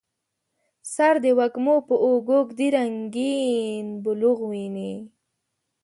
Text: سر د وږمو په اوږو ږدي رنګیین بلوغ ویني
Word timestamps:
سر 0.93 1.15
د 1.23 1.25
وږمو 1.37 1.75
په 1.87 1.95
اوږو 2.05 2.39
ږدي 2.49 2.67
رنګیین 2.75 3.87
بلوغ 4.03 4.39
ویني 4.51 4.93